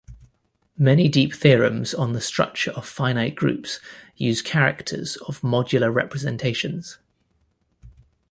Many 0.79 1.07
deep 1.09 1.31
theorems 1.31 1.93
on 1.93 2.13
the 2.13 2.21
structure 2.21 2.71
of 2.71 2.87
finite 2.87 3.35
groups 3.35 3.79
use 4.15 4.41
characters 4.41 5.15
of 5.27 5.41
modular 5.41 5.93
representations. 5.93 6.97